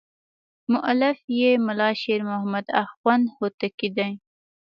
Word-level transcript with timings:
مؤلف 0.71 1.19
یې 1.39 1.51
ملا 1.65 1.89
شیر 2.01 2.21
محمد 2.29 2.65
اخوند 2.83 3.25
هوتکی 3.37 3.89
دی. 3.97 4.11